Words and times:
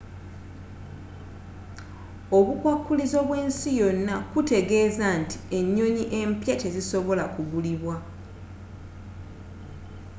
obukwakulizo 2.37 3.19
bw'ensi 3.27 3.69
yonna 3.79 4.15
kutegeeza 4.31 5.07
nti 5.19 5.37
ennyonyi 5.57 6.03
empya 6.19 6.55
tezisobola 6.63 7.23
gulibwa 7.51 7.95